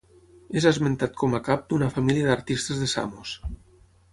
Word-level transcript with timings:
És 0.61 0.65
esmentat 0.69 1.13
com 1.23 1.35
a 1.39 1.43
cap 1.49 1.67
d'una 1.73 1.91
família 1.99 2.27
d'artistes 2.31 2.81
de 2.85 2.89
Samos. 2.95 3.37